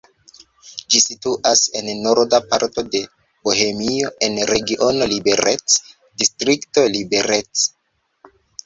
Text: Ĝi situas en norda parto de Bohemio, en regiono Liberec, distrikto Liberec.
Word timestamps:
Ĝi 0.93 1.01
situas 1.03 1.61
en 1.81 1.91
norda 2.07 2.39
parto 2.53 2.85
de 2.95 3.03
Bohemio, 3.49 4.11
en 4.29 4.41
regiono 4.55 5.11
Liberec, 5.15 5.79
distrikto 6.25 6.91
Liberec. 6.99 7.71